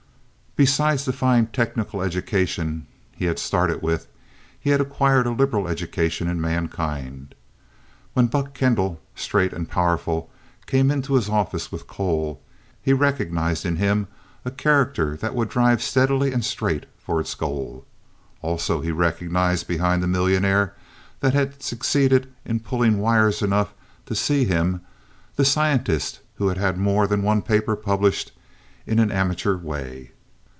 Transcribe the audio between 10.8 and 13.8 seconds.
into his office with Cole, he recognized in